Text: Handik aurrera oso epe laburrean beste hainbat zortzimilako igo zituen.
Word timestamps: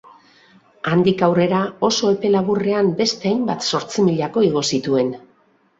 Handik 0.91 1.21
aurrera 1.27 1.59
oso 1.89 2.11
epe 2.15 2.33
laburrean 2.37 2.91
beste 3.03 3.35
hainbat 3.35 3.71
zortzimilako 3.73 4.49
igo 4.51 4.67
zituen. 4.75 5.19